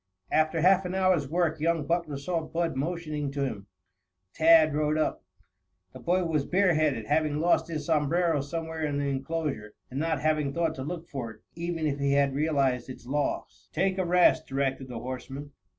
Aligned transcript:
After 0.31 0.61
half 0.61 0.83
an 0.85 0.95
hour's 0.95 1.29
work 1.29 1.59
young 1.59 1.85
Butler 1.85 2.17
saw 2.17 2.41
Bud 2.41 2.75
motioning 2.75 3.29
to 3.33 3.45
him. 3.45 3.67
Tad 4.33 4.73
rode 4.73 4.97
up. 4.97 5.23
The 5.93 5.99
boy 5.99 6.23
was 6.25 6.43
bare 6.43 6.73
headed, 6.73 7.05
having 7.05 7.37
lost 7.39 7.67
his 7.67 7.85
sombrero 7.85 8.41
somewhere 8.41 8.83
in 8.83 8.97
the 8.97 9.05
enclosure, 9.05 9.75
and 9.91 9.99
not 9.99 10.19
having 10.21 10.53
thought 10.53 10.73
to 10.73 10.83
look 10.83 11.07
for 11.07 11.29
it, 11.29 11.41
even 11.53 11.85
if 11.85 11.99
he 11.99 12.13
had 12.13 12.33
realized 12.33 12.89
its 12.89 13.05
loss. 13.05 13.69
"Take 13.73 13.99
a 13.99 14.03
rest," 14.05 14.47
directed 14.47 14.87
the 14.87 14.97
horseman. 14.97 15.51